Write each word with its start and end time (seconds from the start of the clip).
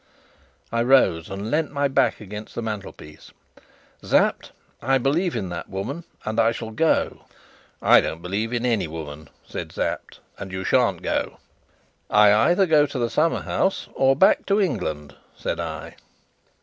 I 0.71 0.81
rose 0.81 1.29
and 1.29 1.51
leant 1.51 1.71
my 1.71 1.87
back 1.87 2.19
against 2.19 2.55
the 2.55 2.63
mantelpiece. 2.63 3.29
"Sapt, 4.01 4.51
I 4.81 4.97
believe 4.97 5.35
in 5.35 5.49
that 5.49 5.69
woman, 5.69 6.05
and 6.25 6.39
I 6.39 6.51
shall 6.53 6.71
go." 6.71 7.25
"I 7.83 8.01
don't 8.01 8.23
believe 8.23 8.51
in 8.51 8.65
any 8.65 8.87
woman," 8.87 9.29
said 9.47 9.71
Sapt, 9.71 10.19
"and 10.39 10.51
you 10.51 10.63
shan't 10.63 11.03
go." 11.03 11.37
"I 12.09 12.33
either 12.49 12.65
go 12.65 12.87
to 12.87 12.97
the 12.97 13.11
summer 13.11 13.41
house 13.41 13.89
or 13.93 14.15
back 14.15 14.47
to 14.47 14.59
England," 14.59 15.17
said 15.35 15.59
I. 15.59 15.97